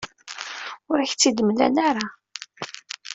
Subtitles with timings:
[0.89, 2.05] Ur ak-tt-id-mlan ara.